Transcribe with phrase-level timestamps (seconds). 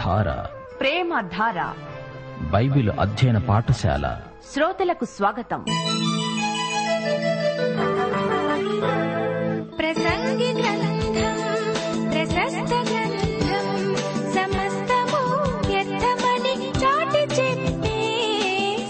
[0.00, 0.46] ప్రేమధార
[0.80, 1.74] ప్రేమ ధార.
[2.50, 4.20] బైబిల్ అధ్యయన పాఠశాల.
[4.54, 5.64] శ్రోతలకు స్వాగతం.
[9.78, 11.36] ప్రసంగి గ్రంథం
[12.10, 13.96] ప్రశస్త గ్రంథం
[14.34, 15.22] సమస్తము
[15.68, 17.98] వ్యర్థమని చాటి చెప్పే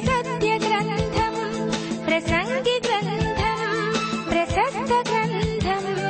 [0.06, 1.70] సత్య గ్రంథం
[2.06, 3.94] ప్రసంగి గ్రంథం
[4.30, 6.09] ప్రశస్త గ్రంథం.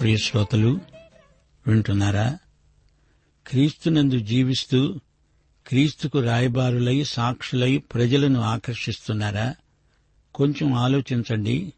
[0.00, 0.80] ప్రియ శ్రోతలు
[1.66, 2.38] వింటున్నారా?
[3.46, 5.00] క్రీస్తునందు జీవిస్తూ
[5.66, 9.54] క్రీస్తుకు రాయబారులై సాక్షులై ప్రజలను ఆకర్షిస్తున్నారా?
[10.34, 11.72] కొంచెం ఆలోచించండి.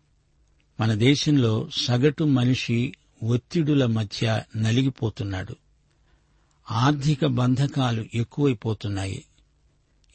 [0.81, 5.57] మన దేశంలో సగటు మనిషి ఒత్తిడుల మధ్య నలిగిపోతున్నాడు.
[6.71, 9.25] ఆర్థిక బంధకాలు ఎక్కువైపోతున్నాయి.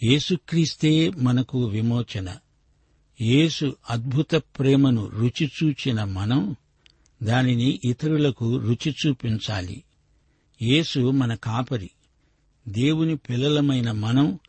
[0.03, 2.37] యేసుక్రీస్తే మనకు విమోచన.
[3.21, 6.55] యేసు అద్భుత ప్రేమను రుచిచూచిన మనం
[7.23, 9.83] దానిని ఇతరులకు రుచి చూపించాలి.
[10.61, 11.89] యేసు మన కాపరి.
[12.67, 14.39] దేవుని పిల్లలమైన మనం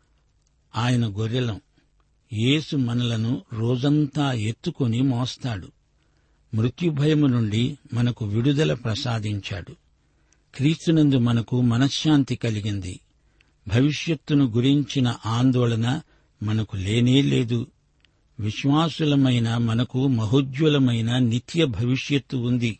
[0.75, 1.61] ఆయన గొర్రెలం.
[2.33, 5.71] యేసు మనలను రోజంతా ఎత్తుకొని మోస్తాడు.
[6.53, 9.75] మృత్యుభయము నుండి మనకు విడుదల ప్రసాదించాడు.
[10.55, 12.99] క్రీస్తునందు మనకు మనశ్శాంతి కలిగింది.
[13.67, 16.01] భవిష్యత్తును గురించిన ఆందోళన
[16.43, 17.67] మనకు లేనే లేదు.
[18.39, 22.79] విశ్వాసులమైన మనకు మహోజ్వలమైన నిత్య భవిష్యత్తు ఉంది.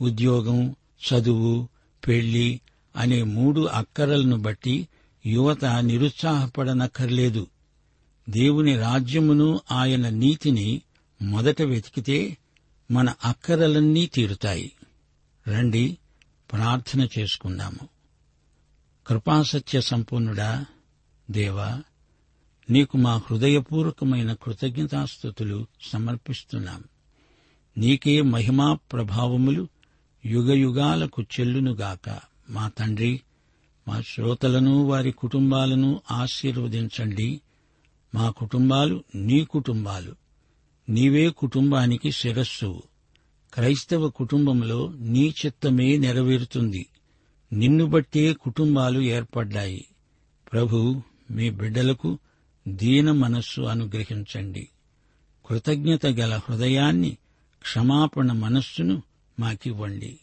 [0.00, 0.76] ఉద్యోగం
[1.06, 1.68] చదువు
[2.06, 2.60] పెళ్ళి
[2.96, 4.88] అనే మూడు అక్కరలను బట్టి
[5.26, 7.46] యువత నిరుత్సాహపడనక్కర్లేదు.
[8.28, 10.82] దేవుని రాజ్యమును ఆయన నీతిని
[11.22, 12.36] మొదట వెతికితే
[12.90, 14.72] మన అక్కరలన్నీ తీరుతాయి.
[15.48, 15.98] రండి
[16.52, 17.88] ప్రార్థన చేసుకుందాము.
[19.06, 20.64] కృపాసత్య సంపూర్ణుడా
[21.30, 21.82] దేవా
[22.70, 26.84] నీకు మా హృదయపూర్వకమైన కృతజ్ఞతాస్థుతులు సమర్పిస్తున్నాం.
[27.78, 29.68] నీకే మహిమా ప్రభావములు
[30.26, 32.20] యుగయుగాలకు చెల్లునుగాక.
[32.50, 33.20] మా తండ్రి
[33.88, 37.40] మా శ్రోతలను వారి కుటుంబాలను ఆశీర్వదించండి.
[38.14, 40.14] మా కుటుంబాలు నీ కుటుంబాలు.
[40.88, 42.82] నీవే కుటుంబానికి శిరస్సు.
[43.54, 46.86] క్రైస్తవ కుటుంబంలో నీ చిత్తమే నెరవేరుతుంది.
[47.52, 49.84] నిన్ను బట్టే కుటుంబాలు ఏర్పడ్డాయి.
[50.52, 52.18] ప్రభు మీ బిడ్డలకు
[52.68, 54.68] దీన మనస్సు అనుగ్రహించండి.
[55.46, 57.16] కృతజ్ఞత గల హృదయాన్ని
[57.62, 59.02] క్షమాపణ మనస్సును
[59.40, 60.18] మాకివ్వండి.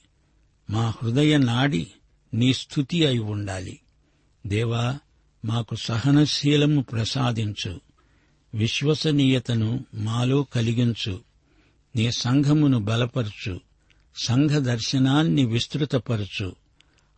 [0.70, 1.88] మా హృదయ నాడి
[2.34, 3.80] నీ స్థుతి అయి ఉండాలి.
[4.48, 5.00] దేవా
[5.46, 7.82] మాకు సహనశీలము ప్రసాదించు.
[8.54, 11.20] విశ్వసనీయతను మాలో కలిగించు.
[11.96, 13.62] నీ సంఘమును బలపరచు.
[14.16, 16.56] సంఘ దర్శనాన్ని విస్తృతపరచు.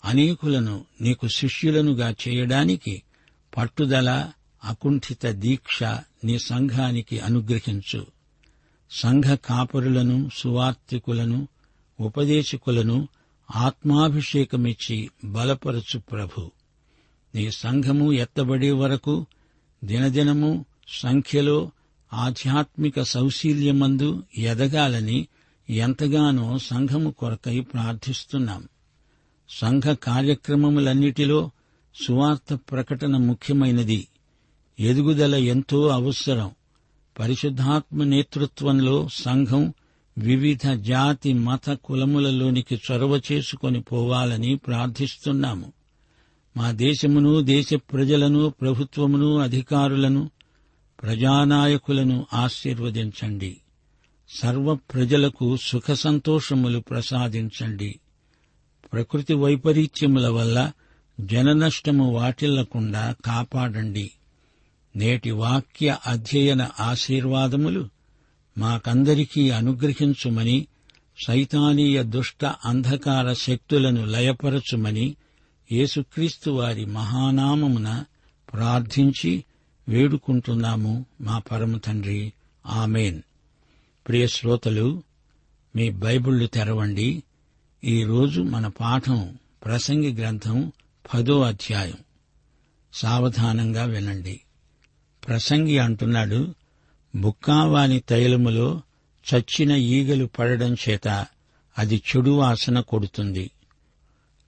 [0.06, 3.02] అనేకులను నీకు శిష్యులనుగా చేయడానికి
[3.58, 4.32] పట్టుదల
[4.64, 5.84] అకుంఠిత దీక్ష
[6.24, 8.06] నీ సంఘానికి అనుగ్రహించు.
[8.92, 11.48] సంఘ కాపరులను సువార్తికులను
[12.00, 13.08] ఉపదేశకులను
[13.56, 16.52] ఆత్మాభిషేకమిచ్చి బలపరచు ప్రభు.
[17.36, 19.26] నీ సంఘము ఎత్తబడే వరకు
[19.84, 21.72] దినదినము సంఖ్యలో
[22.14, 25.28] ఆధ్యాత్మిక సౌశీల్యమందు ఎదగాలని
[25.70, 28.68] ఎంతగానో సంఘము కొరకై ప్రార్థిస్తున్నాం.
[29.50, 31.52] సంఘ కార్యక్రమములన్నిటిలో
[32.06, 34.08] సువార్త ప్రకటన ముఖ్యమైనది.
[34.80, 36.52] ఎదుగుదల ఎంతో అవసరం.
[37.20, 39.74] పరిశుద్ధాత్మ నేతృత్వంలో సంఘం
[40.18, 45.74] వివిధ జాతి మత కులములలోనికి చొరవ చేసుకొని పోవాలని ప్రార్థిస్తున్నాము.
[46.58, 50.30] మా దేశమును దేశ ప్రజలను ప్రభుత్వమును అధికారులను
[51.02, 53.58] ప్రజానాయకులను ఆశీర్వదించండి.
[54.30, 58.00] సర్వ ప్రజలకు సుఖ సంతోషములు ప్రసాదించండి.
[58.94, 60.72] ప్రకృతి వైపరీత్యముల వల్ల
[61.20, 64.12] జననష్టము వాటిల్లకుండా కాపాడండి.
[64.96, 67.90] నేటి వాక్య అధ్యయన ఆశీర్వాదములు
[68.58, 70.68] మాకందరికీ అనుగ్రహించుమని
[71.28, 75.16] సైతానీయ దుష్ట అంధకార శక్తులను లయపరచుమని
[75.72, 78.04] యేసుక్రీస్తు వారి మహానామమున
[78.54, 79.44] ప్రార్థించి
[79.90, 82.34] వేడుకుంటున్నాము మా పరమ తండ్రి.
[82.66, 83.22] ఆమెన్.
[84.08, 85.04] ప్రియ శ్రోతలు
[85.76, 87.24] మీ బైబిళ్ళు తెరవండి.
[87.84, 90.72] ఈరోజు మన పాఠం ప్రసంగి గ్రంథం
[91.14, 91.98] పదో అధ్యాయం.
[92.94, 94.40] సావధానంగా వినండి.
[95.28, 96.56] ప్రసంగి అంటున్నాడు
[97.16, 98.82] బుక్కావాని తైలములో
[99.36, 101.26] చచ్చిన ఈగలు పడడం చేత
[101.78, 103.52] అది చెడు వాసన కొడుతుంది.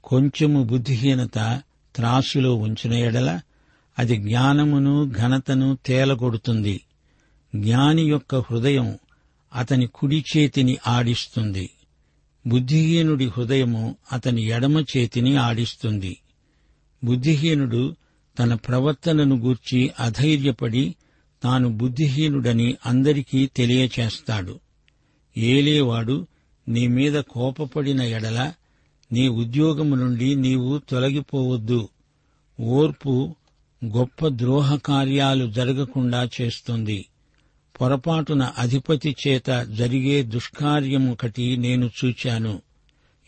[0.03, 1.61] కొంచెము బుద్ధిహీనత
[1.95, 3.41] త్రాసులో ఉంచిన ఎడల
[3.99, 6.81] అది జ్ఞానమును ఘనతను తేలగొడుతుంది.
[7.55, 8.97] జ్ఞాని యొక్క హృదయం
[9.55, 11.69] అతని కుడి చేతిని ఆడిస్తుంది.
[12.47, 16.17] బుద్ధిహీనుడి హృదయము అతని ఎడమ చేతిని ఆడిస్తుంది.
[17.03, 17.95] బుద్ధిహీనుడు
[18.39, 20.95] తన ప్రవర్తనను గూర్చి అధైర్యపడి
[21.43, 24.59] తాను బుద్ధిహీనుడని అందరికీ తెలియచేస్తాడు.
[25.37, 26.27] ఏలేవాడు
[26.67, 28.53] నీ మీద కోపపడిన ఎడల
[29.11, 31.89] నీ ఉద్యోగము నుండి నీవు తొలగిపోవద్దు.
[32.59, 33.35] ఓర్పు
[33.85, 37.05] గొప్ప ద్రోహ కార్యాలు జరగకుండా చేస్తుంది.
[37.81, 42.61] పొరపాటున అధిపతి చేత జరిగే దుష్కార్యమొకటి నేను చూచాను.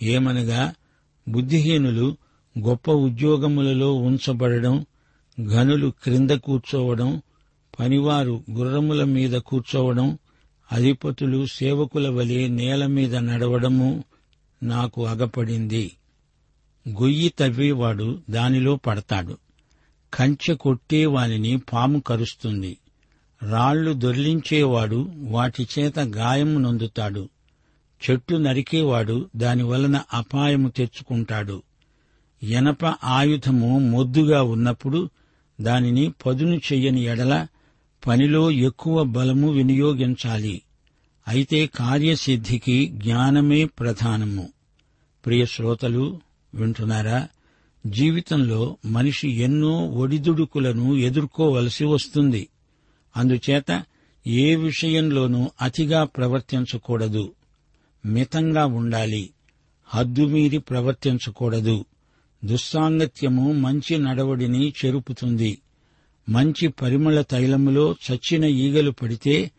[0.02, 0.74] ఏమనగా
[1.28, 2.18] బుద్ధిహీనులు
[2.60, 4.86] గొప్ప ఉద్యోగములలో ఉంచబడడం
[5.42, 7.22] ఘనులు క్రింద కూర్చోవడం
[7.80, 10.18] పనివారు గుర్రముల మీద కూర్చోవడం
[10.72, 14.04] అధిపతులు సేవకుల వలె నేల మీద నడవడము
[14.64, 15.92] నాకు అగపడింది.
[16.90, 19.38] గొయ్యి తవ్వేవాడు దానిలో పడతాడు.
[20.14, 22.78] కంచె కొట్టేవానిని పాము కరుస్తుంది.
[23.52, 27.30] రాళ్ళు దొర్లించేవాడు వాటి చేత గాయము నొందుతాడు.
[28.10, 31.64] చెట్టు నరికేవాడు దాని వలన అపాయము తెచ్చుకుంటాడు.
[32.44, 35.10] ఎనప ఆయుధము మొద్దుగా ఉన్నప్పుడు
[35.62, 37.48] దానిని పదును చెయ్యని ఎడల
[38.08, 40.62] పనిలో ఎక్కువ బలము వినియోగించాలి.
[41.28, 44.50] అయితే కార్యసిద్ధికి జ్ఞానమే ప్రధానము.
[45.26, 46.20] ప్రియ శ్రోతలు
[46.54, 47.28] వింటున్నారా?
[47.88, 52.48] జీవితంలో మనిషి ఎన్నో ఒడిదుడుకులను ఎదుర్కోవలసి వస్తుంది.
[53.18, 53.84] అందుచేత
[54.28, 57.34] ఏ విషయంలోనూ అతిగా ప్రవర్తించకూడదు.
[58.06, 59.30] మితంగా ఉండాలి.
[59.86, 61.86] హద్దుమీరి ప్రవర్తించకూడదు.
[62.46, 65.62] దుస్సాంగత్యము మంచి నడవడిని చెరుపుతుంది.
[66.30, 69.52] మంచి పరిమళ తైలములో చచ్చిన ఈగలు పడితే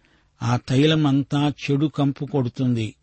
[0.43, 2.95] ఆ తైలమంతా చెడు కంపు కొడుతుంది.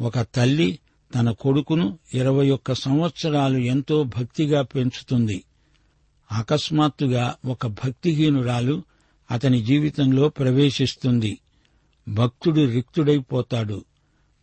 [0.00, 0.78] ఒక తల్లి
[1.14, 5.44] తన కొడుకును ఇరవై ఒక్క సంవత్సరాలు ఎంతో భక్తిగా పెంచుతుంది.
[6.32, 8.82] అకస్మాత్తుగా ఒక భక్తిహీనురాలు
[9.30, 11.38] అతని జీవితంలో ప్రవేశిస్తుంది.
[12.08, 13.84] భక్తుడు రిక్తుడైపోతాడు.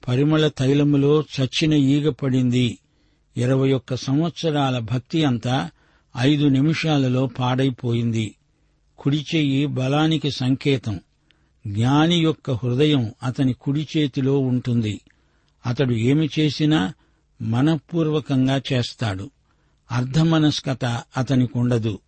[0.08, 2.78] పరిమళ తైలములో చచ్చిన ఈగ పడింది.
[3.38, 5.70] ఇరవై ఒక్క సంవత్సరాల భక్తి అంతా
[6.18, 8.36] ఐదు నిమిషాలలో పాడైపోయింది.
[9.00, 11.00] కుడిచెయ్యి బలానికి సంకేతం.
[11.68, 15.02] జ్ఞాని యొక్క హృదయం అతని కుడి చేతిలో ఉంటుంది.
[15.66, 16.94] అతడు ఏమి చేసినా
[17.42, 19.30] మనపూర్వకంగా చేస్తాడు.
[19.92, 22.00] అర్ధమనస్కత అతనికుండదు.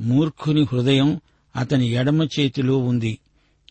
[0.00, 1.20] మూర్ఖుని హృదయం
[1.56, 3.18] అతని ఎడమ చేతిలో ఉంది.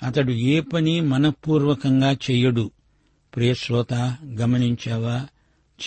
[0.04, 2.72] అతడు ఏ పని మనపూర్వకంగా చెయ్యడు.
[3.36, 3.94] ప్రియశ్రోత
[4.26, 5.26] గమనించావా?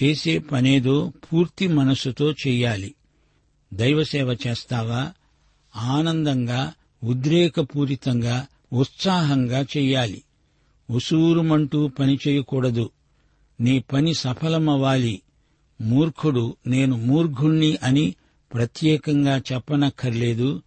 [0.03, 2.95] చేసే పనేదో పూర్తి మనస్సుతో చెయ్యాలి.
[3.75, 5.13] దైవసేవ చేస్తావా?
[5.77, 6.73] ఆనందంగా
[7.05, 10.23] ఉద్రేకపూరితంగా ఉత్సాహంగా చెయ్యాలి.
[10.91, 12.91] ఉసూరుమంటూ పని చేయకూడదు.
[13.61, 15.23] నీ పని సఫలమవ్వాలి.
[15.81, 18.15] మూర్ఖుడు నేను మూర్ఘుణ్ణి అని
[18.55, 20.63] ప్రత్యేకంగా చెప్పనక్కర్లేదు.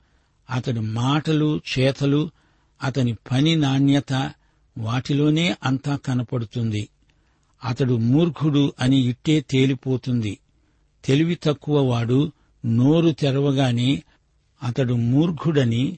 [0.49, 2.31] అతడి మాటలు చేతలు
[2.83, 4.33] అతని పని నాణ్యత
[4.77, 6.89] వాటిలోనే అంతా కనపడుతుంది.
[7.63, 10.37] అతడు మూర్ఖుడు అని ఇట్టే తేలిపోతుంది.
[11.05, 12.31] తెలివి తక్కువ వాడు
[12.65, 14.03] నోరు తెరవగానే
[14.63, 15.97] అతడు మూర్ఖుడని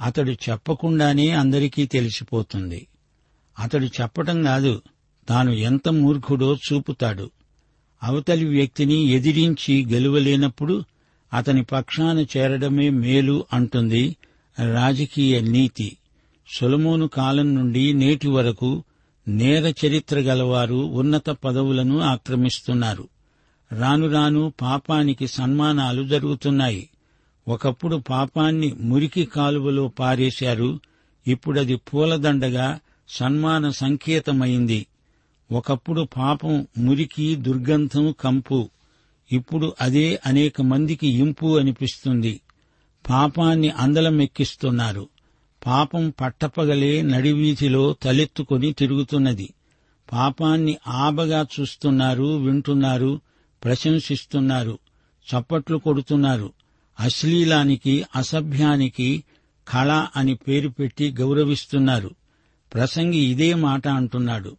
[0.00, 2.86] అతడు చెప్పకుండానే అందరికీ తెలిసిపోతుంది.
[3.58, 4.82] అతడు చెప్పటం కాదు
[5.28, 7.30] తాను ఎంత మూర్ఖుడో చూపుతాడు.
[8.02, 10.84] అవతలి వ్యక్తిని ఎదిరించి గెలువలేనప్పుడు
[11.32, 14.16] అతని పక్షాన చేరడమే మేలు అంటుంది
[14.72, 15.96] రాజకీయ నీతి.
[16.48, 18.84] సొలమోను కాలం నుండి నేటి వరకు
[19.28, 23.08] నేర చరిత్ర గలవారు ఉన్నత పదవులను ఆక్రమిస్తున్నారు.
[23.72, 26.88] రాను రాను పాపానికి సన్మానాలు జరుగుతున్నాయి.
[27.48, 30.80] ఒకప్పుడు పాపాన్ని మురికి కాలువలో పారేశారు.
[31.26, 34.86] ఇప్పుడది పూలదండగా సన్మాన సంకేతమైంది.
[35.52, 38.70] ఒకప్పుడు పాపం మురికి దుర్గంధం కంపు.
[39.32, 42.40] ఇప్పుడు అదే అనేక మందికి ఇంపు అనిపిస్తుంది.
[43.10, 45.08] పాపాన్ని అందలమెక్కిస్తున్నారు.
[45.66, 49.54] పాపం పట్టపగలే నడివీధిలో తలెత్తుకొని తిరుగుతున్నది.
[50.12, 53.20] పాపాన్ని ఆబగా చూస్తున్నారు వింటున్నారు
[53.64, 54.78] ప్రశంసిస్తున్నారు
[55.26, 56.52] చప్పట్లు కొడుతున్నారు.
[57.00, 59.24] అశ్లీలానికి అసభ్యానికి
[59.68, 62.10] కళ అని పేరు పెట్టి గౌరవిస్తున్నారు.
[62.74, 64.56] ప్రసంగి ఇదే మాట అంటున్నాడు.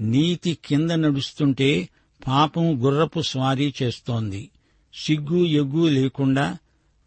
[0.00, 1.88] నీతి కింద నడుస్తుంటే
[2.26, 4.50] పాపం గుర్రపు స్వారీ చేస్తోంది.
[4.94, 6.58] సిగ్గు ఎగ్గు లేకుండా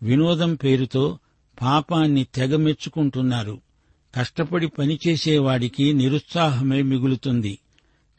[0.03, 1.19] వినోదం పేరుతో
[1.61, 3.61] పాపాన్ని తెగ మెచ్చుకుంటున్నారు
[4.15, 7.59] కష్టపడి పనిచేసేవాడికి నిరుత్సాహమే మిగులుతుంది.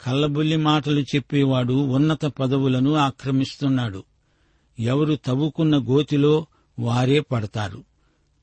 [0.00, 4.04] కల్లబుల్లి మాటలు చెప్పేవాడు ఉన్నత పదవులను ఆక్రమిస్తున్నాడు.
[4.80, 6.47] ఎవరు తవ్వుకున్న గోతిలో
[6.78, 7.85] వారే పడతారు.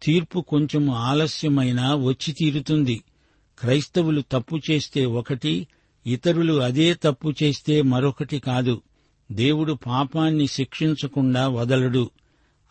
[0.04, 3.04] తీర్పు కొంచెం ఆలస్యమైనా వచ్చి తీరుతుంది.
[3.60, 5.68] క్రైస్తవులు తప్పు చేస్తే ఒకటి
[6.08, 8.82] ఇతరులు అదే తప్పు చేస్తే మరొకటి కాదు.
[9.32, 12.10] దేవుడు పాపాన్ని శిక్షించకుండా వదలడు.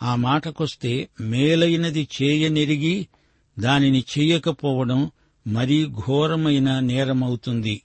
[0.03, 3.07] ఆ మాటకొస్తే మేలైనది చేయనిరిగి
[3.59, 5.11] దానిని చెయ్యకపోవడం
[5.47, 7.83] మరీ ఘోరమైన నేరమవుతుంది.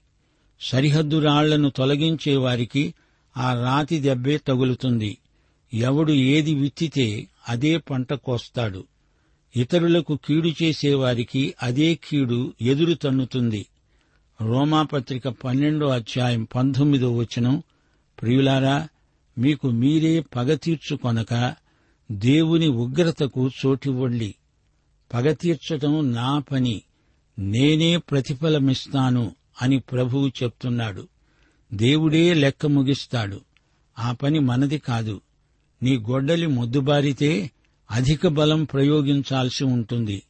[0.60, 2.94] సరిహద్దు రాళ్ళను తొలగించేవారికి
[3.36, 5.18] ఆ రాతి దెబ్బే తగులుతుంది.
[5.74, 8.84] ఎవడు ఏది విత్తితే అదే పంట కోస్తాడు.
[9.56, 13.66] ఇతరులకు కీడు చేసేవారికి అదే కీడు ఎదురు తన్నుతుంది.
[14.40, 17.62] రోమాపత్రిక పన్నెండో అధ్యాయం పంతొమ్మిదో వచనం.
[18.22, 18.88] ప్రియులారా
[19.38, 21.54] మీకు మీరే పగ తీర్చుకొనక
[22.12, 24.34] దేవుని ఉగ్రతకు చోటివ్వండి.
[25.14, 26.82] పగ తీర్చటం నా పని
[27.38, 31.08] నేనే ప్రతిఫలమిస్తాను అని ప్రభువు చెప్తున్నాడు.
[31.74, 33.40] దేవుడే లెక్క ముగిస్తాడు.
[33.98, 35.20] ఆ పని మనది కాదు.
[35.82, 37.50] నీ గొడ్డలి మొద్దుబారితే
[37.90, 40.22] అధిక బలం ప్రయోగించాల్సి ఉంటుంది.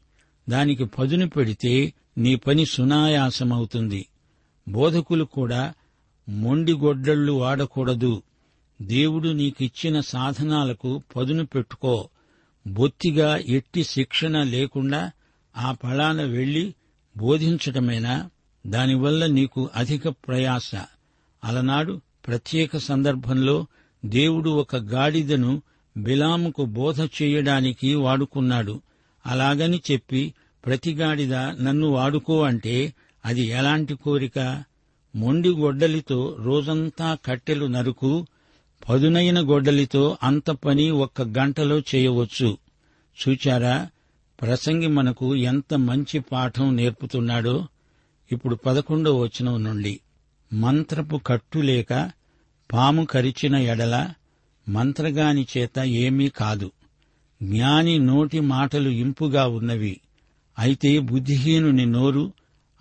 [0.49, 4.07] దానికి పదును పెడితే నీ పని సునాయాసమవుతుంది.
[4.69, 5.75] బోధకులు కూడా
[6.29, 8.23] మొండి గొడ్డళ్ళు వాడకూడదు.
[8.83, 12.09] దేవుడు నీకిచ్చిన సాధనాలకు పదును పెట్టుకో.
[12.67, 15.11] బొత్తిగా ఎట్టి శిక్షణ లేకుండా
[15.57, 16.75] ఆ ఫలాన వెళ్ళి
[17.17, 18.31] బోధించటమేనా?
[18.67, 20.71] దానివల్ల నీకు అధిక ప్రయాస.
[21.45, 23.67] అలనాడు ప్రత్యేక సందర్భంలో
[24.05, 25.63] దేవుడు ఒక గాడిదను
[25.97, 28.81] బిలాముకు బోధ చేయడానికి వాడుకున్నాడు.
[29.27, 30.35] అలాగని చెప్పి
[30.67, 34.65] ప్రతి గాడిద నన్ను వాడుకో అంటే అది ఎలాంటి కోరిక?
[35.17, 38.27] మొండి గొడ్డలితో రోజంతా కట్టెలు నరుకు
[38.89, 42.59] పదునైన గొడ్డలితో అంత పని ఒక్క గంటలో చేయవచ్చు.
[43.29, 43.89] చూచారా?
[44.41, 47.67] ప్రసంగి మనకు ఎంత మంచి పాఠం నేర్పుతున్నాడో.
[48.33, 50.01] ఇప్పుడు పదకొండో వచనం నుండి.
[50.53, 52.11] మంత్రపు కట్టు లేక
[52.73, 54.09] పాము కరిచిన ఎడల
[54.69, 56.73] మంత్రగాని చేత ఏమీ కాదు.
[57.43, 60.01] జ్ఞాని నోటి మాటలు ఇంపుగా ఉన్నవి.
[60.59, 62.33] అయితే బుద్ధిహీనుని నోరు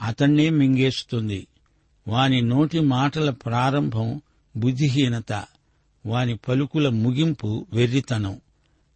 [0.01, 1.47] అతన్నే మింగేస్తుంది.
[2.07, 4.21] వాని నోటి మాటల ప్రారంభం
[4.57, 5.45] బుద్ధిహీనత.
[6.05, 8.41] వాని పలుకుల ముగింపు వెర్రితనం.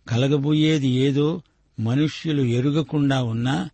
[0.07, 1.41] కలగబోయేది ఏదో
[1.79, 3.69] మనుష్యులు ఎరుగకుండా ఉన్నా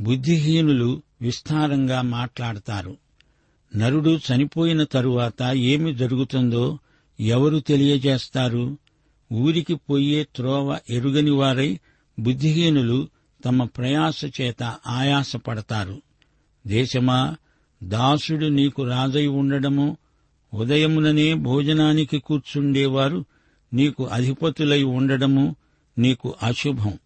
[0.00, 2.96] బుద్ధిహీనులు విస్తారంగా మాట్లాడతారు.
[3.76, 6.78] నరుడు చనిపోయిన తరువాత ఏమి జరుగుతుందో
[7.20, 8.78] ఎవరు తెలియజేస్తారు?
[9.32, 11.80] ఊరికి పోయే త్రోవ ఎరుగని వారై
[12.18, 13.08] బుద్ధిహీనులు
[13.44, 16.02] తమ ప్రయాస చేత ఆయాసపడతారు.
[16.66, 17.36] దేశమా
[17.82, 19.96] దాసుడు నీకు రాజై ఉండడము
[20.54, 23.24] ఉదయముననే భోజనానికి కూర్చుండేవారు
[23.72, 25.56] నీకు అధిపతులై ఉండడము
[25.98, 26.98] నీకు అశుభం.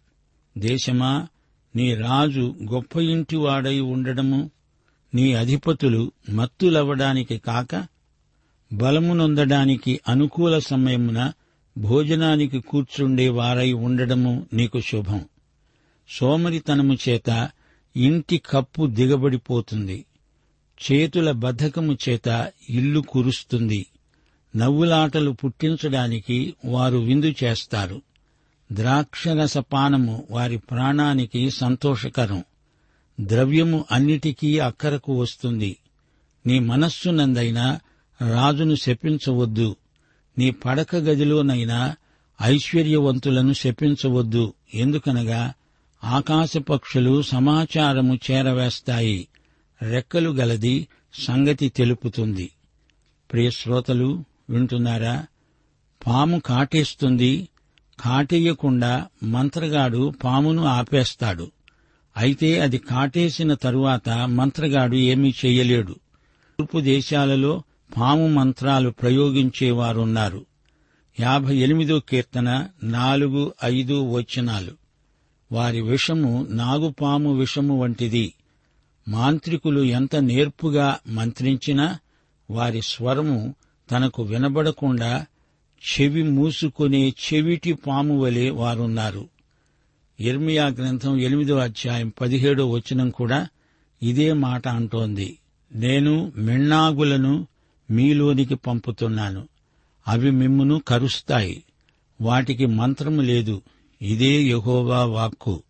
[0.57, 1.27] దేశమా
[1.75, 4.51] నీ రాజు గొప్ప ఇంటివాడై ఉండడము
[5.13, 7.87] నీ అధిపతులు మత్తులవ్వడానికి కాక
[8.73, 11.33] బలమునొందడానికి అనుకూల సమయమున
[11.77, 15.25] భోజనానికి కూర్చుండే వారై ఉండడము నీకు శుభం.
[16.09, 17.49] సోమరితనము చేత
[17.95, 20.05] ఇంటి కప్పు దిగబడిపోతుంది.
[20.91, 23.85] చేతుల బద్ధకము చేత ఇల్లు కురుస్తుంది.
[24.55, 28.01] నవ్వులాటలు పుట్టించడానికి వారు విందు చేస్తారు.
[28.71, 32.43] ద్రాక్షరస పానము వారి ప్రాణానికి సంతోషకరం.
[33.21, 35.77] ద్రవ్యము అన్నిటికీ అక్కరకు వస్తుంది.
[36.47, 37.79] నీ మనస్సునందైనా
[38.31, 39.75] రాజును శపించవద్దు.
[40.37, 41.95] నీ పడక గదిలోనైనా
[42.41, 44.53] ఐశ్వర్యవంతులను శపించవద్దు.
[44.73, 45.53] ఎందుకనగా
[46.03, 49.27] ఆకాశపక్షులు సమాచారము చేరవేస్తాయి.
[49.81, 52.51] రెక్కలు గలది సంగతి తెలుపుతుంది.
[53.31, 55.25] ప్రియ శ్రోతలు వింటున్నారా?
[56.07, 57.47] పాము కాటేస్తుంది
[57.99, 61.51] కాటేయకుండా మంత్రగాడు పామును ఆపేస్తాడు.
[62.17, 65.95] అయితే అది కాటేసిన తరువాత మంత్రగాడు ఏమీ చేయలేడు.
[66.59, 67.63] తూర్పు దేశాలలో
[67.97, 70.45] పాము మంత్రాలు ప్రయోగించేవారున్నారు.
[71.19, 74.71] యాభై ఎనిమిదో కీర్తన నాలుగు ఐదు వచనాలు.
[75.51, 78.33] వారి విషము నాగుపాము విషము వంటిది.
[79.07, 81.99] మాంత్రికులు ఎంత నేర్పుగా మంత్రించినా
[82.51, 83.55] వారి స్వరము
[83.91, 85.25] తనకు వినబడకుండా
[85.93, 89.29] చెవి మూసుకునే చెవిటి పాము వలె వారున్నారు.
[90.19, 93.47] ఇర్మియా గ్రంథం ఎనిమిదో అధ్యాయం పదిహేడో వచనం కూడా
[94.03, 95.37] ఇదే మాట అంటోంది.
[95.75, 97.47] నేను మిన్నాగులను
[97.91, 99.47] మీలోనికి పంపుతున్నాను.
[100.07, 101.63] అవి మిమ్మును కరుస్తాయి.
[102.21, 103.61] వాటికి మంత్రము లేదు.
[104.01, 105.63] ఇదే యహోవా వాక్కు.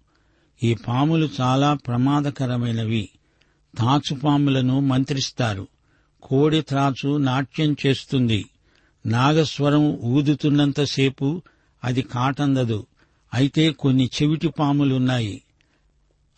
[0.64, 3.10] ఈ పాములు చాలా ప్రమాదకరమైనవి.
[3.76, 5.68] త్రాచుపాములను మంత్రిస్తారు.
[6.24, 8.46] కోడి త్రాచు నాట్యం చేస్తుంది.
[9.06, 11.42] నాగస్వరం ఊదుతున్నంతసేపు
[11.84, 12.88] అది కాటందదు.
[13.34, 15.42] అయితే కొన్ని చెవిటి పాములున్నాయి.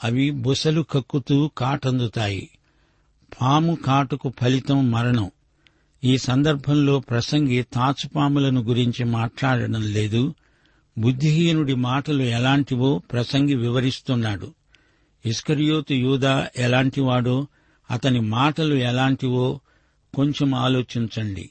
[0.04, 2.50] అవి బుసలు కక్కుతూ కాటందుతాయి.
[3.42, 5.32] పాము కాటుకు ఫలితం మరణం.
[6.04, 10.34] ఈ సందర్భంలో ప్రసంగి తాచుపాములను గురించి మాట్లాడడం లేదు.
[10.98, 14.54] బుద్ధిహీనుడి మాటలు ఎలాంటివో ప్రసంగి వివరిస్తున్నాడు.
[15.26, 17.48] ఇస్కరియోతు యూదా ఎలాంటివాడో
[17.92, 19.60] అతని మాటలు ఎలాంటివో
[20.16, 21.50] కొంచెం ఆలోచించండి.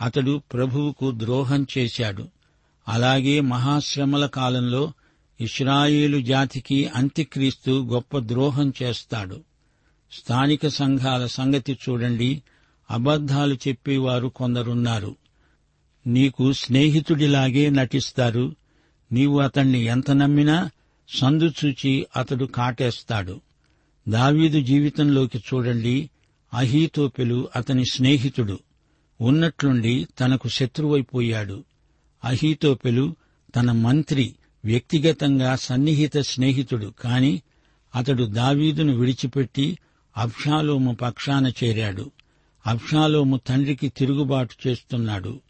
[0.00, 2.28] అతడు ప్రభువుకు ద్రోహం చేశాడు.
[2.88, 4.92] అలాగే మహాశ్రమల కాలంలో
[5.40, 9.40] ఇస్రాయేలు జాతికి అంత్యక్రీస్తు గొప్ప ద్రోహం చేస్తాడు.
[10.12, 12.42] స్థానిక సంఘాల సంగతి చూడండి.
[12.90, 15.16] అబద్ధాలు చెప్పేవారు కొందరున్నారు.
[16.06, 18.54] నీకు స్నేహితుడిలాగే నటిస్తారు.
[19.12, 20.70] నీవు అతణ్ణి ఎంత నమ్మినా
[21.08, 23.40] సందు చూచి అతడు కాటేస్తాడు.
[24.08, 26.10] దావీదు జీవితంలోకి చూడండి.
[26.54, 28.58] అహీతోపెలు అతని స్నేహితుడు.
[29.20, 31.64] ఉన్నట్లుండి తనకు శత్రువైపోయాడు.
[32.24, 33.16] అహీతోపెలు
[33.56, 34.34] తన మంత్రి
[34.64, 37.42] వ్యక్తిగతంగా సన్నిహిత స్నేహితుడు కాని
[37.94, 39.78] అతడు దావీదును విడిచిపెట్టి
[40.16, 42.10] అబ్షాలోము పక్షాన చేరాడు.
[42.66, 45.40] అబ్షాలోము తండ్రికి తిరుగుబాటు చేస్తున్నాడు.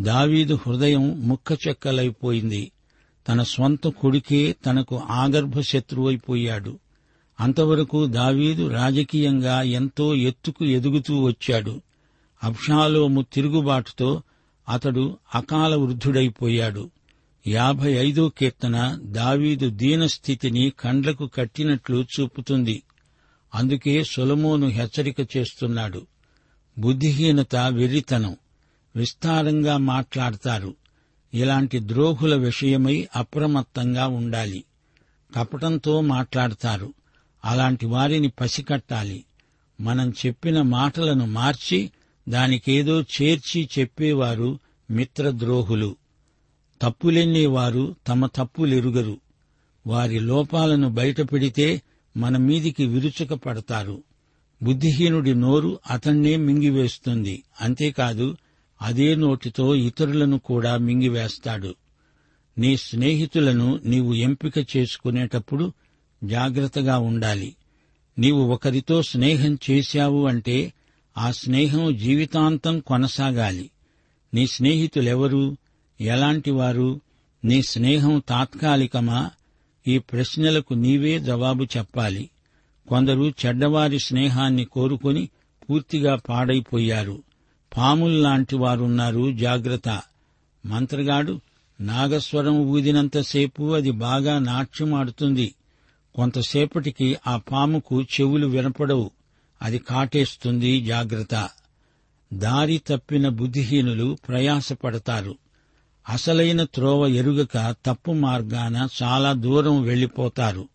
[0.00, 2.72] దావీదు హృదయం ముక్కచెక్కలైపోయింది.
[3.28, 6.78] తన స్వంత కొడుకే తనకు ఆగర్భ శత్రువైపోయాడు
[7.40, 11.80] అంతవరకు దావీదు రాజకీయంగా ఎంతో ఎత్తుకు ఎదుగుతూ వచ్చాడు.
[12.44, 14.22] అబ్షాలోము తిరుగుబాటుతో
[14.68, 16.90] అతడు అకాల వృద్ధుడైపోయాడు.
[17.46, 22.82] యాభై ఐదో కీర్తన దావీదు దీనస్థితిని కండ్లకు కట్టినట్లు చూపుతుంది.
[23.54, 26.06] అందుకే సొలమోను హెచ్చరిక చేస్తున్నాడు.
[26.78, 28.36] బుద్ధిహీనత వెర్రితనం.
[28.96, 30.74] విస్తారంగా మాట్లాడతారు.
[31.34, 34.64] ఇలాంటి ద్రోహుల విషయమై అప్రమత్తంగా ఉండాలి.
[35.36, 36.94] కపటంతో మాట్లాడతారు.
[37.44, 39.24] అలాంటి వారిని పసికట్టాలి.
[39.80, 41.90] మనం చెప్పిన మాటలను మార్చి
[42.28, 44.58] దానికేదో చేర్చి చెప్పేవారు
[44.90, 45.96] మిత్రద్రోహులు.
[46.82, 49.20] తప్పులెన్నేవారు తమ తప్పులెరుగరు.
[49.86, 51.82] వారి లోపాలను బయటపెడితే
[52.16, 54.02] మన మీదికి విరుచుక పడతారు
[54.62, 57.42] బుద్ధిహీనుడి నోరు అతన్నే మింగివేస్తుంది.
[57.60, 58.36] అంతేకాదు
[58.82, 61.74] అదే నోటితో ఇతరులను కూడా మింగివేస్తాడు.
[62.58, 65.72] నీ స్నేహితులను నీవు ఎంపిక చేసుకునేటప్పుడు
[66.24, 67.56] జాగ్రత్తగా ఉండాలి.
[68.18, 70.72] నీవు ఒకరితో స్నేహం చేశావు అంటే
[71.18, 73.70] ఆ స్నేహం జీవితాంతం కొనసాగాలి.
[74.34, 75.56] నీ స్నేహితులెవరు?
[76.00, 77.00] ఎలాంటివారు
[77.44, 79.30] నీ స్నేహం తాత్కాలికమా?
[79.88, 82.30] ఈ ప్రశ్నలకు నీవే జవాబు చెప్పాలి.
[82.88, 85.28] కొందరు చెడ్డవారి స్నేహాన్ని కోరుకొని
[85.70, 87.22] పూర్తిగా పాడైపోయారు.
[87.76, 90.02] పాముల్లాంటి వారున్నారు జాగ్రత్త.
[90.66, 91.40] మంత్రగాడు
[91.80, 95.54] నాగస్వరం ఊదినంతసేపు అది బాగా నాట్యమాడుతుంది.
[96.14, 99.10] కొంతసేపటికి ఆ పాముకు చెవులు వినపడవు.
[99.62, 101.48] అది కాటేస్తుంది జాగ్రత్త.
[102.32, 105.36] దారి తప్పిన బుద్ధిహీనులు ప్రయాసపడతారు.
[106.08, 110.68] అసలైన త్రోవ ఎరుగక తప్పు మార్గాన చాలా దూరం వెళ్ళిపోతారు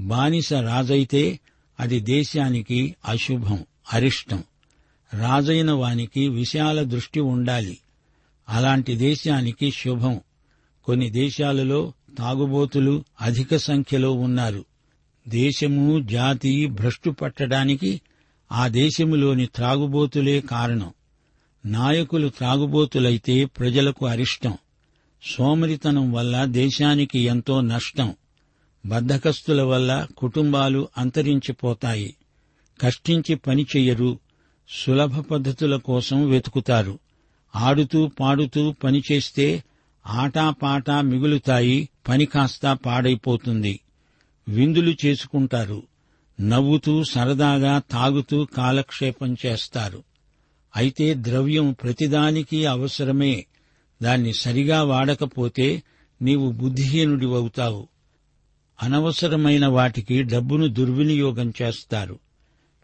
[0.00, 1.40] బానిస రాజైతే
[1.80, 4.44] అది దేశానికి అశుభం అరిష్టం.
[5.14, 7.78] రాజైన వానికి విశాల దృష్టి ఉండాలి.
[8.48, 10.20] అలాంటి దేశానికి శుభం.
[10.84, 14.64] కొన్ని దేశాలలో తాగుబోతులు అధిక సంఖ్యలో ఉన్నారు.
[15.28, 18.00] దేశము జాతి భ్రష్టు పట్టడానికి
[18.52, 20.92] ఆ దేశములోని త్రాగుబోతులే కారణం.
[21.66, 24.58] నాయకులు త్రాగుబోతులైతే ప్రజలకు అరిష్టం.
[25.22, 28.14] సోమరితనం వల్ల దేశానికి ఎంతో నష్టం.
[28.86, 32.16] బద్ధకస్తుల వల్ల కుటుంబాలు అంతరించిపోతాయి.
[32.80, 34.18] కష్టించి పనిచెయ్యరు
[34.70, 36.98] సులభ పద్ధతుల కోసం వెతుకుతారు.
[37.56, 39.64] ఆడుతూ పాడుతూ పనిచేస్తే
[40.06, 43.80] ఆటాపాటా మిగులుతాయి పని కాస్తా పాడైపోతుంది.
[44.48, 45.82] విందులు చేసుకుంటారు.
[46.40, 50.04] నవ్వుతూ సరదాగా తాగుతూ కాలక్షేపం చేస్తారు.
[50.76, 53.46] అయితే ద్రవ్యం ప్రతిదానికి అవసరమే.
[54.02, 55.82] దాన్ని సరిగా వాడకపోతే
[56.22, 57.88] నీవు బుద్ధిహీనుడివవుతావు.
[58.82, 62.18] అనవసరమైన వాటికి డబ్బును దుర్వినియోగం చేస్తారు.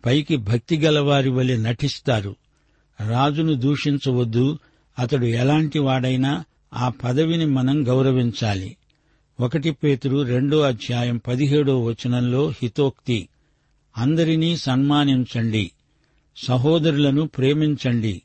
[0.04, 2.36] పైకి భక్తి గలవారి వలె నటిస్తారు.
[3.08, 4.58] రాజును దూషించవద్దు.
[4.98, 8.76] అతడు ఎలాంటి వాడైనా ఆ పదవిని మనం గౌరవించాలి.
[9.40, 13.28] ఒకటి పేతురు రెండో అధ్యాయం పదిహేడో వచనంలో హితోక్తి.
[13.98, 15.70] అందరినీ సన్మానించండి.
[16.36, 18.22] సహోదరులను ప్రేమించండి.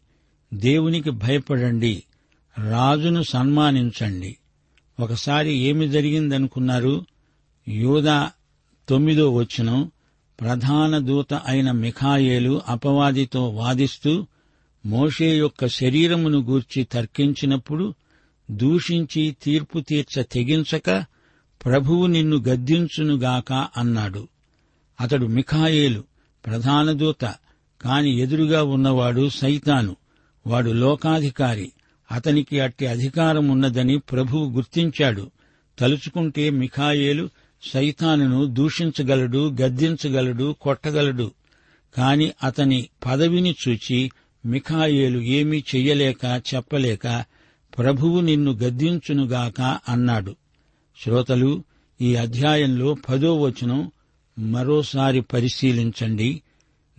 [0.54, 2.04] దేవునికి భయపడండి.
[2.70, 4.38] రాజును సన్మానించండి.
[5.00, 7.06] ఒకసారి ఏమి జరిగిందనుకున్నారు?
[7.68, 8.32] యోధా
[8.90, 9.92] తొమ్మిదో వచనం.
[10.40, 14.28] ప్రధాన దూత అయిన మిఖాయేలు అపవాదితో వాదిస్తూ
[14.86, 17.94] మోషే యొక్క శరీరమును గూర్చి తర్కించినప్పుడు
[18.52, 21.06] దూషించి తీర్పు తీర్చ తెగించక
[21.66, 24.28] ప్రభువు నిన్ను గద్దించునుగాక అన్నాడు.
[25.02, 26.04] అతడు మిఖాయేలు
[26.46, 27.22] ప్రధాన దూత
[27.82, 29.96] కాని ఎదురుగా ఉన్నవాడు సైతాను.
[30.48, 31.72] వాడు లోకాధికారి
[32.12, 35.32] అతనికి అట్టి అధికారం ఉన్నదని ప్రభువు గుర్తించాడు.
[35.80, 37.30] తలుచుకుంటే మిఖాయేలు
[37.64, 41.32] సైతానును దూషించగలడు గద్దించగలడు కొట్టగలడు.
[41.98, 44.12] కాని అతని పదవిని చూచి
[44.46, 47.26] మిఖాయేలు ఏమీ చెయ్యలేక చెప్పలేక
[47.78, 50.36] ప్రభువు నిన్ను గద్దించునుగాక అన్నాడు.
[51.04, 51.64] శ్రోతలు
[52.02, 53.92] ఈ అధ్యాయంలో పదో వచనం
[54.40, 56.42] మరోసారి పరిశీలించండి.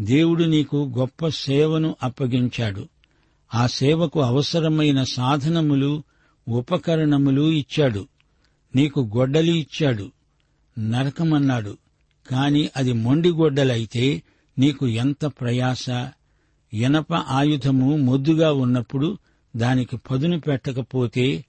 [0.00, 2.88] దేవుడు నీకు గొప్ప సేవను అప్పగించాడు.
[3.54, 6.02] ఆ సేవకు అవసరమైన సాధనములు
[6.48, 8.08] ఉపకరణములు ఇచ్చాడు.
[8.76, 10.12] నీకు గొడ్డలి ఇచ్చాడు.
[10.78, 11.76] నరకమన్నాడు.
[12.30, 14.22] కాని అది మొండిగొడ్డలైతే
[14.58, 15.90] నీకు ఎంత ప్రయాస?
[16.74, 19.18] ఇనప ఆయుధము మొద్దుగా ఉన్నప్పుడు
[19.56, 21.44] దానికి పదును పెట్టకపోతే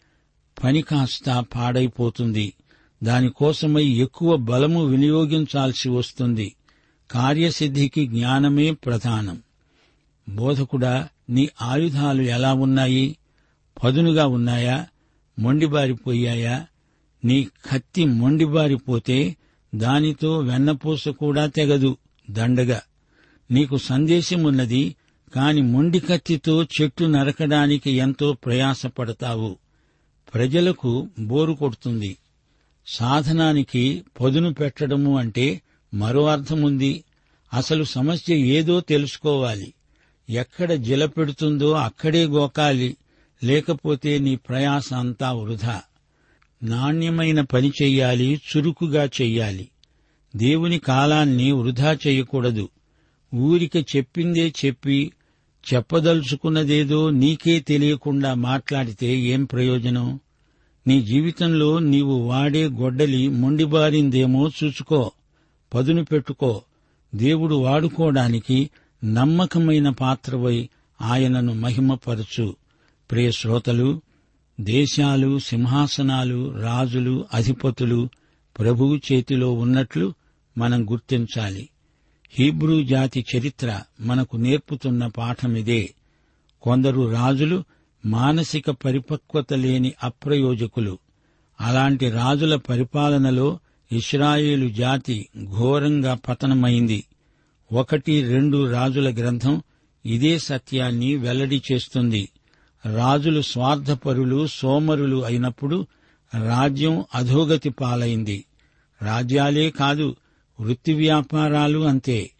[0.63, 2.53] పని కాస్త పాడైపోతుంది.
[3.03, 6.55] దానికోసమై ఎక్కువ బలము వినియోగించాల్సి వస్తుంది.
[7.11, 9.41] కార్యసిద్ధికి జ్ఞానమే ప్రధానం.
[10.29, 13.17] బోధకుడా నీ ఆయుధాలు ఎలా ఉన్నాయి?
[13.83, 14.87] పదునుగా ఉన్నాయా?
[15.39, 16.67] మొండిబారిపోయాయా?
[17.25, 19.35] నీ కత్తి మొండిబారిపోతే
[19.75, 21.97] దానితో వెన్నపూస కూడా తెగదు
[22.29, 22.81] దండగా.
[23.51, 24.95] నీకు సందేశమున్నది
[25.35, 29.57] కాని మొండి కత్తితో చెట్టు నరకడానికి ఎంతో ప్రయాసపడతావు.
[30.33, 32.17] ప్రజలకు బోరు కొడుతుంది.
[32.87, 35.61] సాధనానికి పదును పెట్టడము అంటే
[35.93, 37.03] మరో అర్థముంది.
[37.53, 39.73] అసలు సమస్య ఏదో తెలుసుకోవాలి.
[40.29, 42.97] ఎక్కడ జల పెడుతుందో అక్కడే గోకాలి.
[43.43, 45.81] లేకపోతే నీ ప్రయాస అంతా వృధా.
[46.63, 49.69] నాణ్యమైన పని చెయ్యాలి చురుకుగా చెయ్యాలి.
[50.35, 52.69] దేవుని కాలాన్ని వృధా చేయకూడదు.
[53.35, 55.11] ఊరిక చెప్పిందే చెప్పి
[55.73, 60.19] చెప్పదలుచుకున్నదేదో నీకే తెలియకుండా మాట్లాడితే ఏం ప్రయోజనం?
[60.87, 65.11] నీ జీవితంలో నీవు వాడే గొడ్డలి మొండిబారిందేమో చూసుకో
[65.73, 66.61] పదును పెట్టుకో.
[67.15, 68.69] దేవుడు వాడుకోవడానికి
[69.03, 70.69] నమ్మకమైన పాత్రవై
[71.01, 72.55] ఆయనను మహిమపరచు.
[73.11, 74.01] ప్రియ శ్రోతలు
[74.59, 78.09] దేశాలు సింహాసనాలు రాజులు అధిపతులు
[78.59, 80.13] ప్రభువు చేతిలో ఉన్నట్లు
[80.57, 81.69] మనం గుర్తించాలి.
[82.31, 85.93] హీబ్రూ జాతి చరిత్ర మనకు నేర్పుతున్న పాఠమిదే
[86.61, 87.63] కొందరు రాజులు
[88.05, 90.99] మానసిక పరిపక్వత లేని అప్రయోజకులు.
[91.61, 93.59] అలాంటి రాజుల పరిపాలనలో
[93.91, 97.03] ఇస్రాయేలు జాతి ఘోరంగా పతనమైంది.
[97.73, 99.61] ఒకటి రెండు రాజుల గ్రంథం
[100.05, 102.29] ఇదే సత్యాన్ని వెల్లడి చేస్తుంది.
[102.85, 105.87] రాజులు స్వార్థపరులు సోమరులు అయినప్పుడు
[106.47, 108.45] రాజ్యం అధోగతి పాలైంది.
[109.01, 110.15] రాజ్యాలే కాదు
[110.59, 112.31] వృత్తి వ్యాపారాలు అంతే.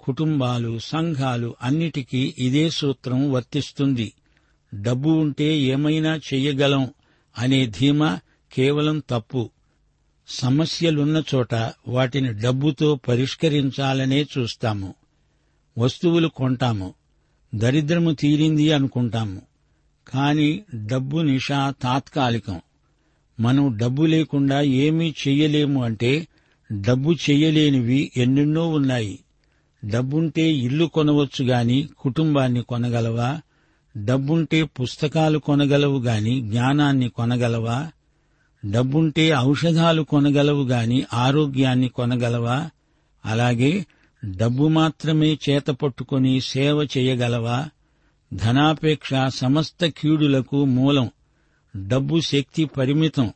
[0.00, 4.12] కుటుంబాలు సంఘాలు అన్నిటికీ ఇదే సూత్రం వర్తిస్తుంది.
[4.74, 6.90] డబ్బు ఉంటే ఏమైనా చెయ్యగలం
[7.38, 8.20] అనే ధీమా
[8.52, 9.50] కేవలం తప్పు.
[10.28, 11.54] సమస్యలున్న చోట
[11.88, 14.94] వాటిని డబ్బుతో పరిష్కరించాలనే చూస్తాము.
[15.78, 16.94] వస్తువులు కొంటాము.
[17.54, 19.42] దరిద్రము తీరింది అనుకుంటాము.
[20.08, 22.60] కాని డబ్బు నిషా తాత్కాలికం.
[23.40, 26.26] మనం డబ్బు లేకుండా ఏమీ చెయ్యలేము అంటే
[26.72, 29.18] డబ్బు చెయ్యలేనివి ఎన్నెన్నో ఉన్నాయి.
[29.84, 33.40] డబ్బుంటే ఇల్లు కొనవచ్చు గాని కుటుంబాన్ని కొనగలవా?
[33.96, 37.90] డబ్బుంటే పుస్తకాలు కొనగలవు గాని జ్ఞానాన్ని కొనగలవా?
[38.70, 42.70] డబ్బుంటే ఔషధాలు కొనగలవు గాని ఆరోగ్యాన్ని కొనగలవా?
[43.26, 43.86] అలాగే
[44.24, 47.68] డబ్బు మాత్రమే చేతపట్టుకుని సేవ చేయగలవా?
[48.34, 51.10] ధనాపేక్ష సమస్త కీడులకు మూలం
[51.76, 53.32] డబ్బు శక్తి పరిమితం.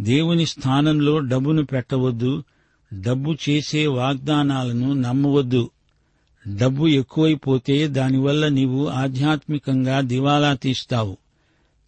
[0.00, 2.44] దేవుని స్థానంలో డబ్బును పెట్టవద్దు
[3.00, 5.70] డబ్బు చేసే వాగ్దానాలను నమ్మవద్దు.
[6.48, 11.16] డబ్బు ఎక్కువైపోతే దానివల్ల నీవు ఆధ్యాత్మికంగా దివాలా తీస్తావు.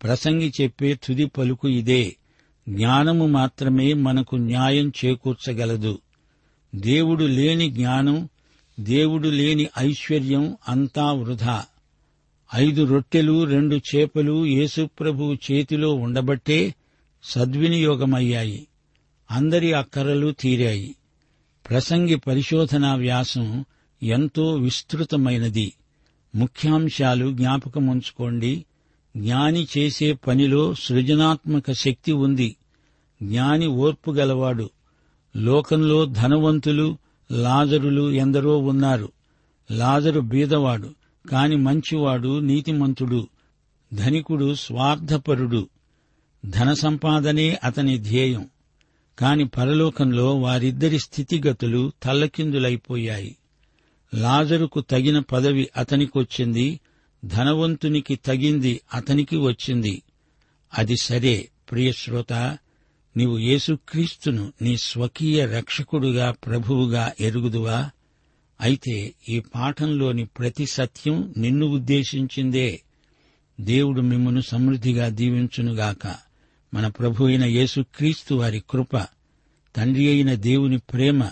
[0.03, 2.17] ప్రసంగి చెప్పే తుది పలుకు ఇదే
[2.69, 5.99] జ్ఞానము మాత్రమే మనకు న్యాయం చేకూర్చగలదు.
[6.75, 8.29] దేవుడు లేని జ్ఞానం
[8.81, 11.65] దేవుడు లేని ఐశ్వర్యం అంతా వృధా.
[12.55, 16.75] ఐదు రొట్టెలు రెండు చేపలు యేసుప్రభు చేతిలో ఉండబట్టే
[17.25, 18.67] సద్వినియోగమయ్యాయి.
[19.31, 20.95] అందరి అక్కరలు తీరాయి.
[21.71, 23.65] ప్రసంగి పరిశోధనా వ్యాసం
[24.03, 25.73] ఎంతో విస్తృతమైనది.
[26.35, 28.65] ముఖ్యాంశాలు జ్ఞాపకముంచుకోండి.
[29.17, 32.57] జ్ఞాని చేసే పనిలో సృజనాత్మక శక్తి ఉంది.
[33.23, 34.71] జ్ఞాని ఓర్పు గలవాడు.
[35.37, 36.99] లోకంలో ధనవంతులు
[37.33, 39.13] లాజరులు ఎందరో ఉన్నారు.
[39.71, 41.02] లాజరు బీదవాడు.
[41.31, 43.29] కాని మంచివాడు నీతిమంతుడు
[43.95, 45.69] ధనికుడు స్వార్థపరుడు.
[46.47, 48.49] ధన సంపాదనే అతని ధ్యేయం.
[49.19, 53.37] కాని పరలోకంలో వారిద్దరి స్థితిగతులు తల్లకిందులైపోయాయి.
[54.15, 56.81] లాజరుకు తగిన పదవి అతనికొచ్చింది
[57.25, 60.03] ధనవంతునికి తగింది అతనికి వచ్చింది.
[60.79, 62.59] అది సరే ప్రియశ్రోత
[63.17, 67.91] నీవు యేసుక్రీస్తును నీ స్వకీయ రక్షకుడుగా ప్రభువుగా ఎరుగుదువా?
[68.61, 72.83] అయితే ఈ పాఠంలోని ప్రతి సత్యం నిన్ను ఉద్దేశించిందే.
[73.61, 76.15] దేవుడు మిమ్మను సమృద్ధిగా దీవించునుగాక.
[76.75, 78.97] మన ప్రభు అయిన యేసుక్రీస్తు వారి కృప
[79.77, 81.29] తండ్రి అయిన దేవుని ప్రేమ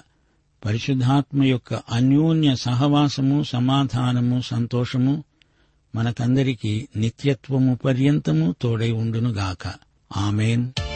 [0.65, 5.25] పరిశుద్ధాత్మ యొక్క అన్యోన్య సహవాసము సమాధానము సంతోషము
[5.95, 9.75] మనకందరికీ నిత్యత్వము పర్యంతము తోడై ఉండునుగాక.
[10.17, 10.90] ఆమెన్.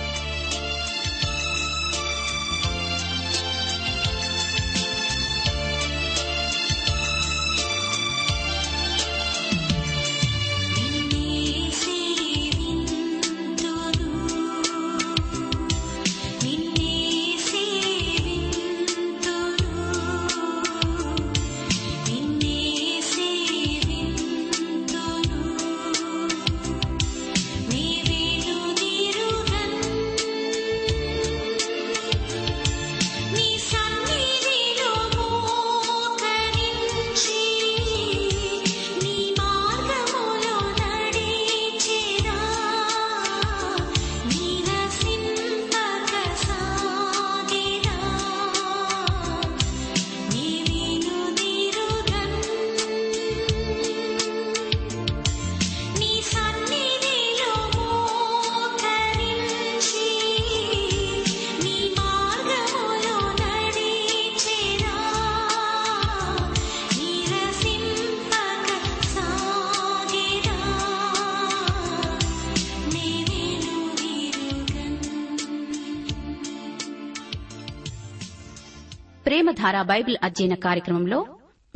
[79.64, 81.26] జీవనధార బైబిల్ అధ్యయన కార్యక్రమంలో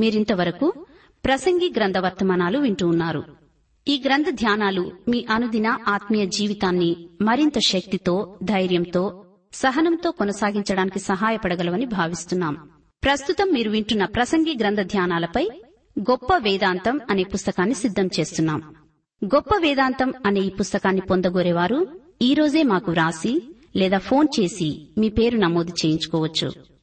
[0.01, 0.87] మీరింతవరకు
[1.24, 3.24] ప్రసంగి గ్రంథ వర్తమానాలు వింటూ ఉన్నారు.
[3.88, 12.55] ఈ గ్రంథ ధ్యానాలు మీ అనుదిన ఆత్మీయ జీవితాన్ని మరింత శక్తితో ధైర్యంతో సహనంతో కొనసాగించడానికి సహాయపడగలవని భావిస్తున్నాం.
[13.05, 15.48] ప్రస్తుతం మీరు వింటున్న ప్రసంగి గ్రంథ ధ్యానాలపై
[16.01, 18.74] గొప్ప వేదాంతం అనే పుస్తకాన్ని సిద్ధం చేస్తున్నాం.
[19.24, 25.38] గొప్ప వేదాంతం అనే ఈ పుస్తకాన్ని పొందగోరేవారు ఈ రోజే మాకు వ్రాసి లేదా ఫోన్ చేసి మీ పేరు
[25.38, 26.68] నమోదు చేయించుకోవచ్చు.